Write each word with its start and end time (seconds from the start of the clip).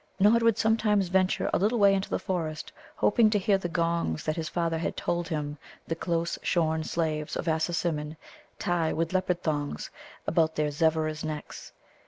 Nod 0.19 0.41
would 0.41 0.57
sometimes 0.57 1.09
venture 1.09 1.47
a 1.53 1.59
little 1.59 1.77
way 1.77 1.93
into 1.93 2.09
the 2.09 2.17
forest, 2.17 2.71
hoping 2.95 3.29
to 3.29 3.37
hear 3.37 3.59
the 3.59 3.69
gongs 3.69 4.23
that 4.23 4.35
his 4.35 4.49
father 4.49 4.79
had 4.79 4.97
told 4.97 5.27
him 5.27 5.59
the 5.87 5.93
close 5.93 6.39
shorn 6.41 6.83
slaves 6.83 7.35
of 7.35 7.47
Assasimmon 7.47 8.17
tie 8.57 8.91
with 8.91 9.13
leopard 9.13 9.43
thongs 9.43 9.91
about 10.25 10.55
their 10.55 10.71
Zevveras' 10.71 11.23
necks. 11.23 11.71